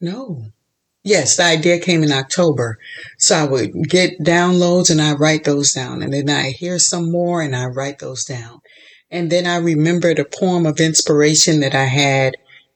No. 0.00 0.44
Yes, 1.10 1.36
the 1.36 1.42
idea 1.42 1.80
came 1.80 2.04
in 2.04 2.12
October. 2.12 2.78
So 3.18 3.34
I 3.34 3.44
would 3.44 3.72
get 3.88 4.20
downloads 4.20 4.92
and 4.92 5.02
I 5.02 5.14
write 5.14 5.42
those 5.42 5.72
down. 5.72 6.02
And 6.02 6.12
then 6.12 6.30
I 6.30 6.50
hear 6.50 6.78
some 6.78 7.10
more 7.10 7.42
and 7.42 7.56
I 7.56 7.64
write 7.64 7.98
those 7.98 8.24
down. 8.24 8.60
And 9.10 9.28
then 9.28 9.44
I 9.44 9.56
remembered 9.56 10.20
a 10.20 10.24
poem 10.24 10.66
of 10.66 10.78
inspiration 10.78 11.58
that 11.60 11.74
I 11.74 11.86
had 11.86 12.34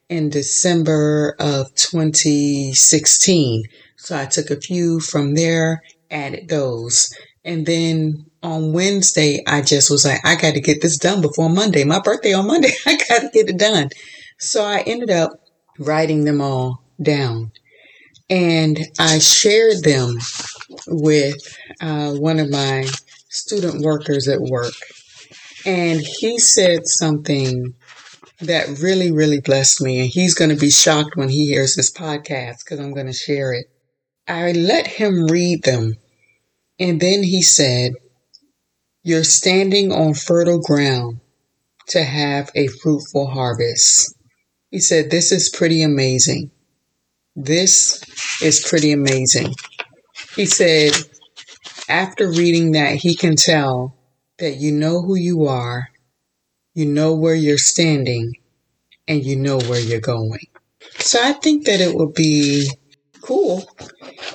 in 0.09 0.31
December 0.31 1.37
of 1.39 1.73
2016. 1.77 3.63
So 3.99 4.19
I 4.19 4.27
took 4.27 4.51
a 4.51 4.61
few 4.61 4.99
from 4.99 5.37
there, 5.37 5.81
added 6.11 6.49
those. 6.49 7.15
And 7.45 7.65
then 7.65 8.27
on 8.43 8.73
Wednesday, 8.73 9.45
I 9.47 9.63
just 9.63 9.93
was 9.93 10.05
like, 10.05 10.27
I 10.27 10.35
got 10.35 10.55
to 10.55 10.61
get 10.61 10.83
this 10.83 10.99
done 10.99 11.21
before 11.21 11.51
Monday. 11.51 11.85
My 11.85 12.01
birthday 12.01 12.33
on 12.33 12.49
Monday. 12.49 12.73
I 12.85 12.97
got 12.97 13.21
to 13.21 13.31
get 13.33 13.49
it 13.49 13.59
done. 13.59 13.91
So 14.41 14.65
I 14.65 14.81
ended 14.81 15.11
up 15.11 15.31
writing 15.79 16.25
them 16.25 16.41
all 16.41 16.83
down. 17.01 17.53
And 18.31 18.79
I 18.99 19.19
shared 19.19 19.83
them 19.85 20.17
with 20.87 21.37
uh, 21.81 22.13
one 22.13 22.41
of 22.41 22.51
my 22.51 22.89
student 23.29 23.83
workers 23.83 24.29
at 24.29 24.41
work. 24.41 24.75
And 25.67 26.01
he 26.01 26.39
said 26.39 26.87
something 26.87 27.75
that 28.41 28.79
really, 28.81 29.13
really 29.13 29.41
blessed 29.41 29.83
me. 29.83 30.01
And 30.01 30.09
he's 30.09 30.35
going 30.35 30.51
to 30.51 30.57
be 30.57 30.71
shocked 30.71 31.17
when 31.17 31.29
he 31.29 31.47
hears 31.47 31.75
this 31.75 31.93
podcast 31.93 32.65
because 32.65 32.81
I'm 32.81 32.95
going 32.95 33.07
to 33.07 33.13
share 33.13 33.53
it. 33.53 33.67
I 34.27 34.53
let 34.53 34.87
him 34.87 35.27
read 35.27 35.65
them. 35.65 35.95
And 36.79 37.01
then 37.01 37.23
he 37.23 37.43
said, 37.43 37.93
You're 39.03 39.25
standing 39.25 39.93
on 39.93 40.15
fertile 40.15 40.61
ground 40.61 41.21
to 41.89 42.03
have 42.03 42.51
a 42.55 42.69
fruitful 42.69 43.29
harvest. 43.29 44.15
He 44.71 44.81
said, 44.81 45.11
This 45.11 45.31
is 45.31 45.51
pretty 45.51 45.83
amazing. 45.83 46.51
This 47.37 48.03
is 48.43 48.67
pretty 48.69 48.93
amazing. 48.93 49.55
He 50.37 50.47
said, 50.47 50.93
after 51.89 52.31
reading 52.31 52.73
that, 52.73 52.97
he 52.97 53.15
can 53.15 53.37
tell 53.37 53.97
that 54.39 54.57
you 54.57 54.73
know 54.73 55.03
who 55.03 55.15
you 55.15 55.47
are 55.47 55.89
you 56.75 56.87
know 56.87 57.15
where 57.15 57.37
you're 57.37 57.57
standing, 57.57 58.33
and 59.07 59.25
you 59.25 59.37
know 59.37 59.59
where 59.59 59.81
you're 59.81 60.01
going. 60.01 60.41
So 60.99 61.21
I 61.23 61.33
think 61.33 61.67
that 61.67 61.81
it 61.81 61.95
would 61.95 62.15
be 62.15 62.69
cool 63.21 63.65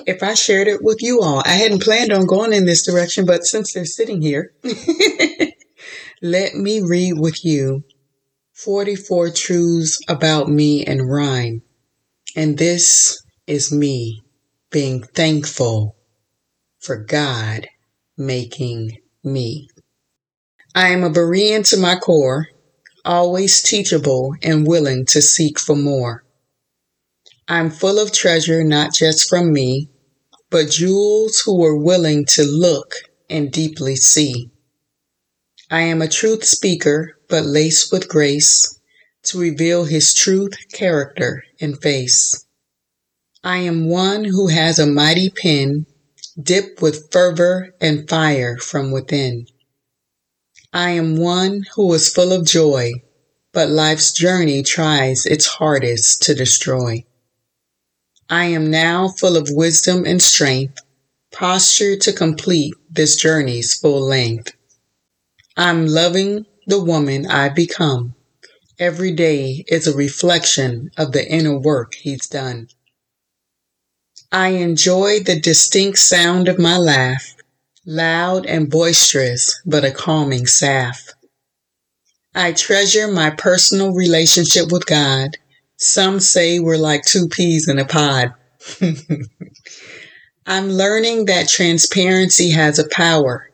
if 0.06 0.22
I 0.22 0.34
shared 0.34 0.66
it 0.66 0.82
with 0.82 1.02
you 1.02 1.20
all. 1.20 1.42
I 1.44 1.50
hadn't 1.50 1.82
planned 1.82 2.12
on 2.12 2.26
going 2.26 2.54
in 2.54 2.64
this 2.64 2.84
direction, 2.86 3.26
but 3.26 3.44
since 3.44 3.74
they're 3.74 3.84
sitting 3.84 4.22
here, 4.22 4.54
let 6.22 6.54
me 6.54 6.80
read 6.80 7.18
with 7.18 7.44
you 7.44 7.84
44 8.54 9.30
truths 9.30 9.98
about 10.08 10.48
me 10.48 10.84
in 10.86 11.02
rhyme. 11.02 11.62
And 12.36 12.58
this 12.58 13.20
is 13.46 13.72
me 13.72 14.22
being 14.70 15.02
thankful 15.02 15.96
for 16.78 16.96
God 16.96 17.66
making 18.16 18.98
me. 19.24 19.68
I 20.74 20.90
am 20.90 21.02
a 21.02 21.10
Berean 21.10 21.68
to 21.70 21.76
my 21.76 21.96
core, 21.96 22.46
always 23.04 23.62
teachable 23.62 24.34
and 24.42 24.66
willing 24.66 25.06
to 25.06 25.20
seek 25.20 25.58
for 25.58 25.74
more. 25.74 26.24
I'm 27.48 27.70
full 27.70 27.98
of 27.98 28.12
treasure, 28.12 28.62
not 28.62 28.94
just 28.94 29.28
from 29.28 29.52
me, 29.52 29.90
but 30.50 30.70
jewels 30.70 31.42
who 31.44 31.64
are 31.64 31.76
willing 31.76 32.24
to 32.26 32.44
look 32.44 32.94
and 33.28 33.50
deeply 33.50 33.96
see. 33.96 34.50
I 35.68 35.80
am 35.82 36.00
a 36.00 36.08
truth 36.08 36.44
speaker, 36.44 37.16
but 37.28 37.44
laced 37.44 37.92
with 37.92 38.08
grace 38.08 38.79
to 39.24 39.38
reveal 39.38 39.84
his 39.84 40.14
truth, 40.14 40.54
character, 40.72 41.44
and 41.60 41.80
face. 41.80 42.46
I 43.42 43.58
am 43.58 43.88
one 43.88 44.24
who 44.24 44.48
has 44.48 44.78
a 44.78 44.86
mighty 44.86 45.30
pen 45.30 45.86
dipped 46.40 46.82
with 46.82 47.10
fervor 47.10 47.74
and 47.80 48.08
fire 48.08 48.58
from 48.58 48.90
within. 48.90 49.46
I 50.72 50.90
am 50.90 51.16
one 51.16 51.64
who 51.74 51.92
is 51.94 52.12
full 52.12 52.32
of 52.32 52.46
joy, 52.46 52.92
but 53.52 53.68
life's 53.68 54.12
journey 54.12 54.62
tries 54.62 55.26
its 55.26 55.46
hardest 55.46 56.22
to 56.22 56.34
destroy. 56.34 57.04
I 58.28 58.44
am 58.44 58.70
now 58.70 59.08
full 59.08 59.36
of 59.36 59.48
wisdom 59.50 60.04
and 60.04 60.22
strength, 60.22 60.78
postured 61.32 62.00
to 62.02 62.12
complete 62.12 62.74
this 62.88 63.16
journey's 63.16 63.74
full 63.74 64.00
length. 64.00 64.52
I'm 65.56 65.86
loving 65.86 66.46
the 66.66 66.82
woman 66.82 67.26
I've 67.26 67.56
become. 67.56 68.14
Every 68.80 69.12
day 69.12 69.62
is 69.68 69.86
a 69.86 69.94
reflection 69.94 70.90
of 70.96 71.12
the 71.12 71.30
inner 71.30 71.58
work 71.58 71.92
he's 71.96 72.26
done. 72.26 72.68
I 74.32 74.48
enjoy 74.52 75.20
the 75.20 75.38
distinct 75.38 75.98
sound 75.98 76.48
of 76.48 76.58
my 76.58 76.78
laugh, 76.78 77.34
loud 77.84 78.46
and 78.46 78.70
boisterous, 78.70 79.60
but 79.66 79.84
a 79.84 79.90
calming 79.90 80.46
saff. 80.46 81.10
I 82.34 82.52
treasure 82.52 83.06
my 83.06 83.28
personal 83.28 83.92
relationship 83.92 84.72
with 84.72 84.86
God. 84.86 85.36
Some 85.76 86.18
say 86.18 86.58
we're 86.58 86.78
like 86.78 87.04
two 87.04 87.28
peas 87.28 87.68
in 87.68 87.78
a 87.78 87.84
pod. 87.84 88.32
I'm 90.46 90.70
learning 90.70 91.26
that 91.26 91.50
transparency 91.50 92.48
has 92.52 92.78
a 92.78 92.88
power. 92.88 93.50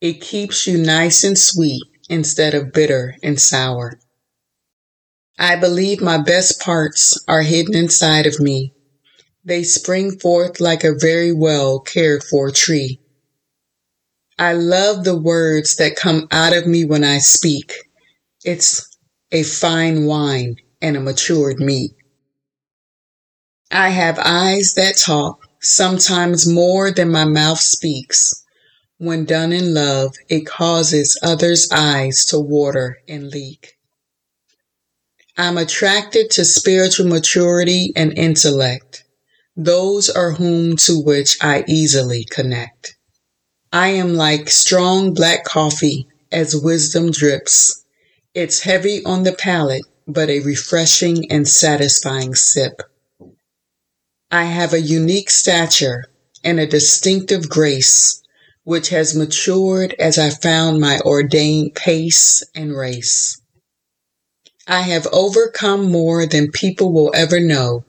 It 0.00 0.20
keeps 0.20 0.66
you 0.66 0.78
nice 0.78 1.22
and 1.22 1.38
sweet 1.38 1.84
instead 2.08 2.54
of 2.54 2.72
bitter 2.72 3.14
and 3.22 3.40
sour. 3.40 4.00
I 5.38 5.56
believe 5.56 6.00
my 6.00 6.18
best 6.18 6.60
parts 6.60 7.22
are 7.28 7.42
hidden 7.42 7.74
inside 7.74 8.26
of 8.26 8.40
me 8.40 8.74
they 9.44 9.62
spring 9.62 10.18
forth 10.18 10.60
like 10.60 10.84
a 10.84 10.98
very 10.98 11.32
well 11.32 11.78
cared 11.78 12.24
for 12.24 12.50
tree. 12.50 13.00
I 14.38 14.54
love 14.54 15.04
the 15.04 15.16
words 15.16 15.76
that 15.76 15.96
come 15.96 16.26
out 16.30 16.56
of 16.56 16.66
me 16.66 16.84
when 16.84 17.04
I 17.04 17.18
speak. 17.18 17.72
It's 18.44 18.96
a 19.30 19.42
fine 19.42 20.06
wine 20.06 20.56
and 20.80 20.96
a 20.96 21.00
matured 21.00 21.60
meat. 21.60 21.92
I 23.70 23.90
have 23.90 24.18
eyes 24.18 24.74
that 24.74 24.96
talk, 24.96 25.46
sometimes 25.60 26.48
more 26.48 26.90
than 26.90 27.10
my 27.10 27.24
mouth 27.24 27.60
speaks. 27.60 28.42
When 28.98 29.24
done 29.24 29.52
in 29.52 29.74
love, 29.74 30.14
it 30.28 30.46
causes 30.46 31.18
others' 31.22 31.68
eyes 31.70 32.24
to 32.26 32.38
water 32.38 32.98
and 33.08 33.30
leak. 33.30 33.74
I'm 35.36 35.58
attracted 35.58 36.30
to 36.32 36.44
spiritual 36.44 37.08
maturity 37.08 37.92
and 37.96 38.16
intellect. 38.16 39.02
Those 39.56 40.08
are 40.08 40.30
whom 40.30 40.76
to 40.76 41.00
which 41.00 41.36
I 41.40 41.64
easily 41.66 42.24
connect. 42.30 42.96
I 43.72 43.88
am 43.88 44.14
like 44.14 44.48
strong 44.48 45.12
black 45.12 45.44
coffee 45.44 46.06
as 46.30 46.54
wisdom 46.54 47.10
drips. 47.10 47.84
It's 48.32 48.60
heavy 48.60 49.04
on 49.04 49.24
the 49.24 49.32
palate, 49.32 49.84
but 50.06 50.30
a 50.30 50.38
refreshing 50.38 51.30
and 51.32 51.48
satisfying 51.48 52.36
sip. 52.36 52.82
I 54.30 54.44
have 54.44 54.72
a 54.72 54.80
unique 54.80 55.30
stature 55.30 56.04
and 56.44 56.60
a 56.60 56.66
distinctive 56.66 57.48
grace, 57.48 58.22
which 58.62 58.90
has 58.90 59.16
matured 59.16 59.96
as 59.98 60.16
I 60.16 60.30
found 60.30 60.80
my 60.80 61.00
ordained 61.00 61.74
pace 61.74 62.44
and 62.54 62.76
race. 62.76 63.40
I 64.66 64.82
have 64.82 65.06
overcome 65.12 65.90
more 65.90 66.26
than 66.26 66.50
people 66.50 66.92
will 66.92 67.12
ever 67.14 67.40
know 67.40 67.84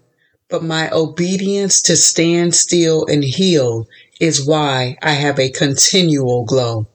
but 0.50 0.64
my 0.64 0.90
obedience 0.92 1.82
to 1.82 1.96
stand 1.96 2.54
still 2.56 3.06
and 3.08 3.24
heal 3.24 3.88
is 4.20 4.46
why 4.46 4.98
I 5.02 5.14
have 5.14 5.40
a 5.40 5.50
continual 5.50 6.46
glow. 6.46 6.88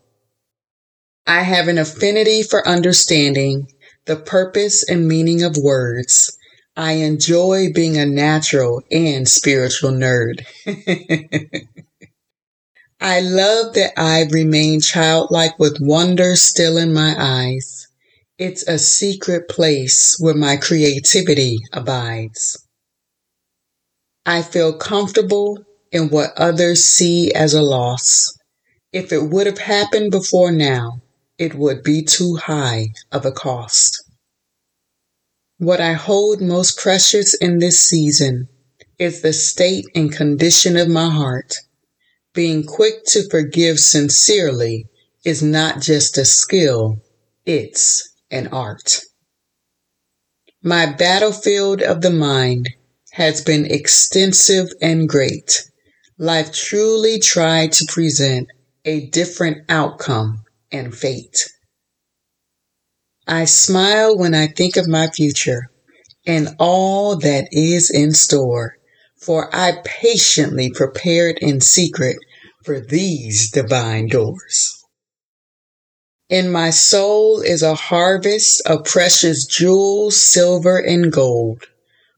I 1.26 1.42
have 1.42 1.68
an 1.68 1.78
affinity 1.78 2.42
for 2.42 2.66
understanding 2.66 3.66
the 4.06 4.16
purpose 4.16 4.88
and 4.88 5.06
meaning 5.06 5.42
of 5.42 5.56
words. 5.56 6.36
I 6.76 6.92
enjoy 6.92 7.72
being 7.74 7.96
a 7.98 8.06
natural 8.06 8.82
and 8.90 9.28
spiritual 9.28 9.90
nerd. 9.90 10.46
I 13.00 13.20
love 13.20 13.74
that 13.74 13.92
I 13.96 14.26
remain 14.30 14.80
childlike 14.80 15.58
with 15.58 15.78
wonder 15.80 16.36
still 16.36 16.76
in 16.78 16.92
my 16.92 17.14
eyes. 17.18 17.88
It's 18.40 18.66
a 18.66 18.78
secret 18.78 19.50
place 19.50 20.16
where 20.18 20.32
my 20.32 20.56
creativity 20.56 21.58
abides. 21.74 22.66
I 24.24 24.40
feel 24.40 24.78
comfortable 24.78 25.62
in 25.92 26.08
what 26.08 26.32
others 26.38 26.86
see 26.86 27.30
as 27.34 27.52
a 27.52 27.60
loss. 27.60 28.32
If 28.94 29.12
it 29.12 29.24
would 29.24 29.46
have 29.46 29.58
happened 29.58 30.10
before 30.10 30.52
now, 30.52 31.02
it 31.36 31.54
would 31.54 31.82
be 31.82 32.02
too 32.02 32.36
high 32.36 32.94
of 33.12 33.26
a 33.26 33.30
cost. 33.30 34.02
What 35.58 35.82
I 35.82 35.92
hold 35.92 36.40
most 36.40 36.78
precious 36.78 37.34
in 37.34 37.58
this 37.58 37.78
season 37.78 38.48
is 38.98 39.20
the 39.20 39.34
state 39.34 39.84
and 39.94 40.10
condition 40.10 40.78
of 40.78 40.88
my 40.88 41.10
heart. 41.10 41.56
Being 42.32 42.64
quick 42.64 43.04
to 43.08 43.28
forgive 43.28 43.78
sincerely 43.78 44.86
is 45.26 45.42
not 45.42 45.82
just 45.82 46.16
a 46.16 46.24
skill, 46.24 47.02
it's 47.44 48.09
an 48.30 48.48
art. 48.48 49.00
My 50.62 50.86
battlefield 50.86 51.82
of 51.82 52.02
the 52.02 52.10
mind 52.10 52.68
has 53.12 53.40
been 53.40 53.66
extensive 53.66 54.68
and 54.80 55.08
great. 55.08 55.64
Life 56.18 56.52
truly 56.52 57.18
tried 57.18 57.72
to 57.72 57.86
present 57.86 58.48
a 58.84 59.06
different 59.08 59.64
outcome 59.68 60.44
and 60.70 60.94
fate. 60.94 61.48
I 63.26 63.44
smile 63.44 64.18
when 64.18 64.34
I 64.34 64.48
think 64.48 64.76
of 64.76 64.88
my 64.88 65.08
future 65.08 65.70
and 66.26 66.48
all 66.58 67.16
that 67.16 67.48
is 67.52 67.90
in 67.90 68.12
store, 68.12 68.74
for 69.16 69.54
I 69.54 69.80
patiently 69.84 70.70
prepared 70.70 71.38
in 71.38 71.60
secret 71.60 72.16
for 72.64 72.80
these 72.80 73.50
divine 73.50 74.08
doors. 74.08 74.79
In 76.30 76.52
my 76.52 76.70
soul 76.70 77.40
is 77.40 77.60
a 77.60 77.74
harvest 77.74 78.62
of 78.64 78.84
precious 78.84 79.44
jewels, 79.44 80.22
silver, 80.22 80.78
and 80.78 81.10
gold. 81.10 81.64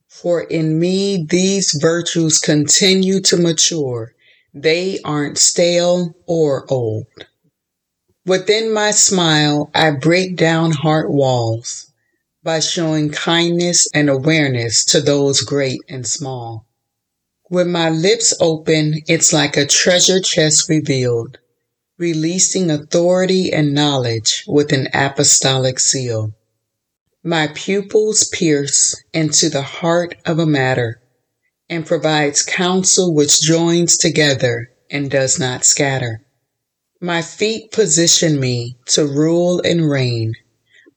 For 0.07 0.43
in 0.43 0.79
me 0.79 1.25
these 1.27 1.75
virtues 1.81 2.37
continue 2.37 3.21
to 3.21 3.37
mature. 3.37 4.13
They 4.53 4.99
aren't 5.03 5.39
stale 5.39 6.15
or 6.27 6.71
old. 6.71 7.07
Within 8.23 8.71
my 8.71 8.91
smile, 8.91 9.71
I 9.73 9.89
break 9.89 10.35
down 10.37 10.73
heart 10.73 11.09
walls 11.09 11.91
by 12.43 12.59
showing 12.59 13.09
kindness 13.09 13.87
and 13.95 14.11
awareness 14.11 14.85
to 14.85 15.01
those 15.01 15.41
great 15.41 15.79
and 15.89 16.05
small. 16.05 16.67
When 17.49 17.71
my 17.71 17.89
lips 17.89 18.31
open, 18.39 19.01
it's 19.07 19.33
like 19.33 19.57
a 19.57 19.65
treasure 19.65 20.21
chest 20.21 20.69
revealed, 20.69 21.39
releasing 21.97 22.71
authority 22.71 23.51
and 23.51 23.73
knowledge 23.73 24.43
with 24.47 24.71
an 24.71 24.87
apostolic 24.93 25.79
seal. 25.79 26.33
My 27.23 27.47
pupils 27.47 28.27
pierce 28.33 29.01
into 29.13 29.49
the 29.49 29.61
heart 29.61 30.15
of 30.25 30.39
a 30.39 30.45
matter 30.45 31.01
and 31.69 31.85
provides 31.85 32.41
counsel 32.41 33.13
which 33.13 33.41
joins 33.41 33.97
together 33.97 34.69
and 34.89 35.09
does 35.09 35.39
not 35.39 35.65
scatter. 35.65 36.25
My 36.99 37.21
feet 37.21 37.71
position 37.71 38.39
me 38.39 38.77
to 38.87 39.05
rule 39.05 39.61
and 39.61 39.89
reign. 39.89 40.33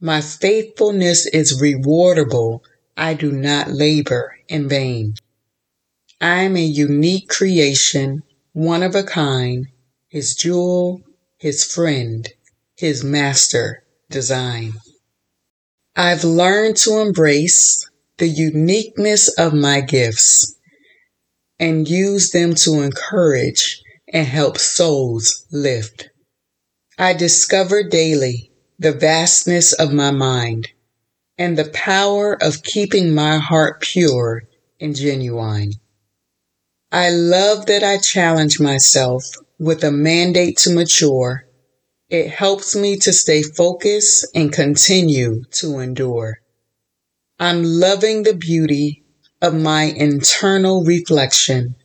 My 0.00 0.20
faithfulness 0.20 1.26
is 1.26 1.60
rewardable. 1.60 2.60
I 2.96 3.14
do 3.14 3.32
not 3.32 3.70
labor 3.70 4.36
in 4.48 4.68
vain. 4.68 5.14
I 6.20 6.42
am 6.42 6.56
a 6.56 6.64
unique 6.64 7.28
creation, 7.28 8.22
one 8.52 8.82
of 8.82 8.94
a 8.94 9.02
kind, 9.02 9.66
his 10.16 10.34
jewel, 10.34 11.02
his 11.36 11.62
friend, 11.62 12.26
his 12.74 13.04
master 13.04 13.84
design. 14.08 14.72
I've 15.94 16.24
learned 16.24 16.78
to 16.78 17.00
embrace 17.00 17.86
the 18.16 18.26
uniqueness 18.26 19.28
of 19.38 19.52
my 19.52 19.82
gifts 19.82 20.56
and 21.60 21.86
use 21.86 22.30
them 22.30 22.54
to 22.54 22.80
encourage 22.80 23.82
and 24.10 24.26
help 24.26 24.56
souls 24.56 25.44
lift. 25.52 26.08
I 26.98 27.12
discover 27.12 27.82
daily 27.82 28.50
the 28.78 28.92
vastness 28.92 29.74
of 29.74 29.92
my 29.92 30.12
mind 30.12 30.68
and 31.36 31.58
the 31.58 31.70
power 31.74 32.42
of 32.42 32.62
keeping 32.62 33.14
my 33.14 33.36
heart 33.36 33.82
pure 33.82 34.44
and 34.80 34.96
genuine. 34.96 35.72
I 36.90 37.10
love 37.10 37.66
that 37.66 37.84
I 37.84 37.98
challenge 37.98 38.58
myself 38.58 39.22
with 39.58 39.82
a 39.84 39.90
mandate 39.90 40.58
to 40.58 40.74
mature. 40.74 41.46
It 42.08 42.30
helps 42.30 42.76
me 42.76 42.96
to 42.98 43.12
stay 43.12 43.42
focused 43.42 44.26
and 44.34 44.52
continue 44.52 45.44
to 45.52 45.78
endure. 45.78 46.40
I'm 47.38 47.62
loving 47.64 48.22
the 48.22 48.34
beauty 48.34 49.04
of 49.42 49.54
my 49.54 49.84
internal 49.84 50.84
reflection. 50.84 51.76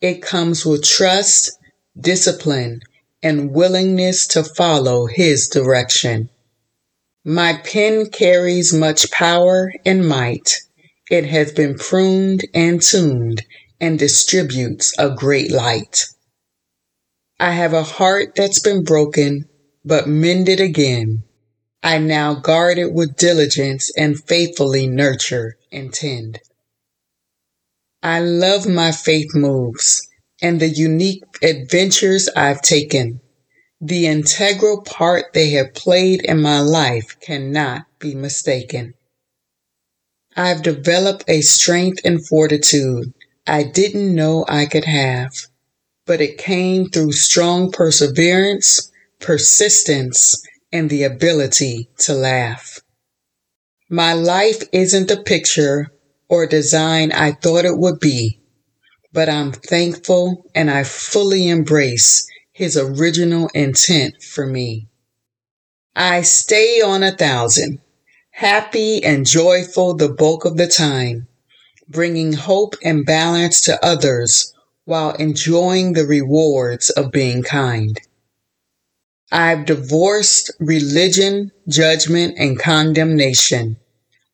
It 0.00 0.22
comes 0.22 0.64
with 0.64 0.84
trust, 0.84 1.52
discipline, 1.98 2.80
and 3.22 3.52
willingness 3.52 4.26
to 4.28 4.42
follow 4.42 5.06
His 5.06 5.48
direction. 5.48 6.30
My 7.24 7.60
pen 7.64 8.10
carries 8.10 8.72
much 8.72 9.10
power 9.10 9.72
and 9.84 10.08
might. 10.08 10.62
It 11.10 11.26
has 11.26 11.52
been 11.52 11.76
pruned 11.76 12.44
and 12.54 12.80
tuned 12.80 13.42
and 13.80 13.98
distributes 13.98 14.94
a 14.98 15.10
great 15.10 15.50
light. 15.50 16.06
I 17.40 17.52
have 17.52 17.72
a 17.72 17.84
heart 17.84 18.34
that's 18.34 18.58
been 18.60 18.82
broken, 18.82 19.48
but 19.84 20.08
mended 20.08 20.60
again. 20.60 21.22
I 21.82 21.98
now 21.98 22.34
guard 22.34 22.78
it 22.78 22.92
with 22.92 23.16
diligence 23.16 23.92
and 23.96 24.22
faithfully 24.22 24.86
nurture 24.88 25.56
and 25.70 25.92
tend. 25.92 26.40
I 28.02 28.20
love 28.20 28.66
my 28.66 28.92
faith 28.92 29.34
moves 29.34 30.06
and 30.42 30.60
the 30.60 30.68
unique 30.68 31.22
adventures 31.42 32.28
I've 32.34 32.62
taken. 32.62 33.20
The 33.80 34.06
integral 34.06 34.82
part 34.82 35.32
they 35.32 35.50
have 35.50 35.74
played 35.74 36.24
in 36.24 36.42
my 36.42 36.60
life 36.60 37.16
cannot 37.20 37.86
be 38.00 38.14
mistaken. 38.14 38.94
I've 40.36 40.62
developed 40.62 41.24
a 41.28 41.40
strength 41.40 42.00
and 42.04 42.26
fortitude 42.26 43.14
I 43.46 43.62
didn't 43.62 44.14
know 44.14 44.44
I 44.48 44.66
could 44.66 44.84
have, 44.84 45.32
but 46.08 46.22
it 46.22 46.38
came 46.38 46.88
through 46.88 47.12
strong 47.12 47.70
perseverance, 47.70 48.90
persistence, 49.20 50.42
and 50.72 50.88
the 50.88 51.02
ability 51.02 51.90
to 51.98 52.14
laugh. 52.14 52.80
My 53.90 54.14
life 54.14 54.62
isn't 54.72 55.08
the 55.08 55.22
picture 55.22 55.92
or 56.26 56.46
design 56.46 57.12
I 57.12 57.32
thought 57.32 57.66
it 57.66 57.76
would 57.76 58.00
be, 58.00 58.40
but 59.12 59.28
I'm 59.28 59.52
thankful 59.52 60.46
and 60.54 60.70
I 60.70 60.82
fully 60.82 61.46
embrace 61.46 62.26
his 62.52 62.76
original 62.78 63.50
intent 63.54 64.22
for 64.22 64.46
me. 64.46 64.88
I 65.94 66.22
stay 66.22 66.80
on 66.80 67.02
a 67.02 67.12
thousand, 67.12 67.80
happy 68.30 69.04
and 69.04 69.26
joyful 69.26 69.94
the 69.94 70.08
bulk 70.08 70.46
of 70.46 70.56
the 70.56 70.68
time, 70.68 71.28
bringing 71.86 72.32
hope 72.32 72.76
and 72.82 73.04
balance 73.04 73.60
to 73.62 73.84
others 73.84 74.54
while 74.88 75.10
enjoying 75.16 75.92
the 75.92 76.06
rewards 76.06 76.88
of 76.88 77.12
being 77.12 77.42
kind. 77.42 78.00
I've 79.30 79.66
divorced 79.66 80.50
religion, 80.58 81.52
judgment, 81.68 82.38
and 82.38 82.58
condemnation. 82.58 83.76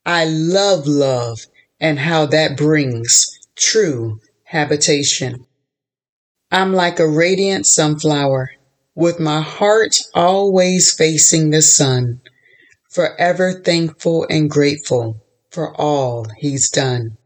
I 0.07 0.27
love 0.27 0.87
love 0.87 1.40
and 1.81 1.99
how 1.99 2.27
that 2.27 2.57
brings 2.57 3.37
true 3.57 4.21
habitation. 4.45 5.45
I'm 6.53 6.73
like 6.73 7.01
a 7.01 7.09
radiant 7.09 7.67
sunflower 7.67 8.53
with 8.95 9.19
my 9.19 9.40
heart 9.40 9.97
always 10.14 10.93
facing 10.93 11.51
the 11.51 11.62
sun, 11.62 12.21
forever 12.90 13.55
thankful 13.55 14.25
and 14.31 14.49
grateful 14.49 15.21
for 15.51 15.75
all 15.75 16.29
he's 16.38 16.71
done. 16.71 17.17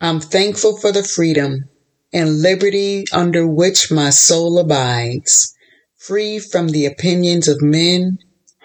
I'm 0.00 0.18
thankful 0.18 0.76
for 0.76 0.90
the 0.90 1.04
freedom 1.04 1.70
and 2.14 2.40
liberty 2.40 3.04
under 3.12 3.46
which 3.46 3.90
my 3.90 4.08
soul 4.08 4.56
abides, 4.58 5.52
free 5.98 6.38
from 6.38 6.68
the 6.68 6.86
opinions 6.86 7.48
of 7.48 7.60
men, 7.60 8.16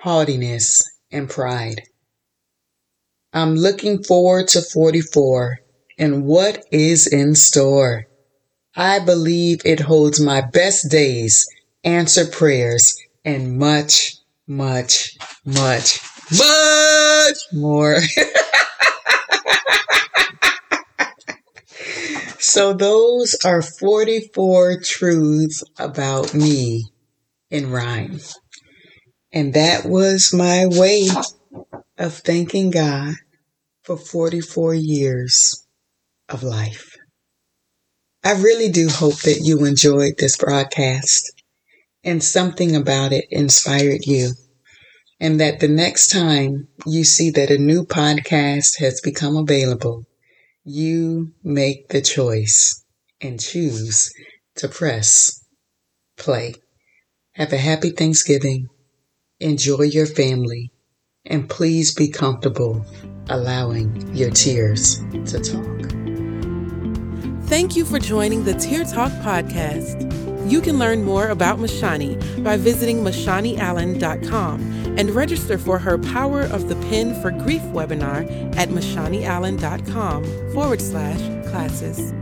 haughtiness, 0.04 0.84
and 1.12 1.28
pride. 1.28 1.82
I'm 3.34 3.56
looking 3.56 4.04
forward 4.04 4.48
to 4.50 4.62
44 4.62 5.58
and 5.98 6.26
what 6.26 6.64
is 6.72 7.08
in 7.08 7.34
store. 7.34 8.06
I 8.76 9.00
believe 9.00 9.62
it 9.66 9.80
holds 9.80 10.20
my 10.20 10.42
best 10.42 10.90
days, 10.92 11.48
answered 11.84 12.32
prayers, 12.32 12.96
and 13.26 13.58
much, 13.58 14.16
much, 14.48 15.18
much, 15.44 16.00
much 16.32 17.38
more. 17.52 17.98
so, 22.50 22.74
those 22.74 23.36
are 23.46 23.62
44 23.62 24.82
truths 24.82 25.64
about 25.78 26.34
me 26.34 26.86
in 27.52 27.72
rhyme. 27.72 28.20
And 29.32 29.54
that 29.54 29.86
was 29.86 30.34
my 30.34 30.66
way 30.66 31.08
of 31.98 32.14
thanking 32.16 32.72
God 32.72 33.14
for 33.84 33.98
44 33.98 34.74
years 34.74 35.66
of 36.28 36.42
life. 36.42 36.98
I 38.24 38.34
really 38.34 38.70
do 38.70 38.90
hope 38.90 39.22
that 39.22 39.42
you 39.44 39.66
enjoyed 39.66 40.16
this 40.18 40.38
broadcast 40.38 41.32
and 42.04 42.24
something 42.24 42.76
about 42.76 43.14
it 43.14 43.26
inspired 43.30 44.06
you. 44.06 44.32
And 45.20 45.40
that 45.40 45.60
the 45.60 45.68
next 45.68 46.12
time 46.12 46.68
you 46.86 47.04
see 47.04 47.30
that 47.32 47.52
a 47.52 47.58
new 47.58 47.86
podcast 47.86 48.80
has 48.80 49.02
become 49.02 49.36
available, 49.36 50.06
you 50.64 51.34
make 51.44 51.90
the 51.90 52.02
choice 52.02 52.84
and 53.22 53.40
choose 53.40 54.12
to 54.56 54.68
press 54.68 55.44
play. 56.18 56.56
Have 57.34 57.54
a 57.54 57.58
happy 57.58 57.92
Thanksgiving. 57.92 58.68
Enjoy 59.40 59.84
your 59.84 60.06
family 60.06 60.72
and 61.26 61.50
please 61.50 61.94
be 61.94 62.10
comfortable 62.10 62.86
allowing 63.30 64.16
your 64.16 64.32
tears 64.32 65.00
to 65.26 65.40
talk. 65.40 65.80
Thank 67.48 67.76
you 67.76 67.86
for 67.86 68.00
joining 68.00 68.44
the 68.44 68.54
Tear 68.54 68.84
Talk 68.84 69.12
podcast. 69.24 70.39
You 70.46 70.62
can 70.62 70.80
learn 70.80 71.04
more 71.04 71.28
about 71.28 71.60
Mashani 71.60 72.44
by 72.44 72.58
visiting 72.58 73.04
MashaniAllen.com 73.04 74.98
and 74.98 75.12
register 75.12 75.58
for 75.58 75.78
her 75.80 75.98
Power 75.98 76.42
of 76.42 76.70
the 76.70 76.76
Pen 76.88 77.20
for 77.22 77.32
Grief 77.32 77.62
webinar 77.64 78.56
at 78.58 78.70
MashaniAllen.com 78.70 80.54
forward 80.54 80.82
slash 80.82 81.20
classes. 81.50 82.14